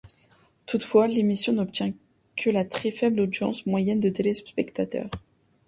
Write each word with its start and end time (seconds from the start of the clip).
Toutefois, 0.65 1.05
l'émission 1.07 1.53
n'obtient 1.53 1.93
que 2.35 2.49
la 2.49 2.65
très 2.65 2.89
faible 2.89 3.19
audience 3.19 3.67
moyenne 3.67 3.99
de 3.99 4.09
téléspectateurs. 4.09 5.11